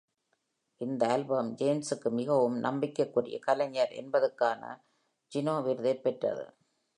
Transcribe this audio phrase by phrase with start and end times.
[0.81, 4.63] இந்த ஆல்பம் ஜேம்ஸுக்கு "மிகவும் நம்பிக்கைக்குரிய கலைஞர்" என்பதுக்கான
[5.31, 6.45] ஜூனோ விருதைப் பெற்றது.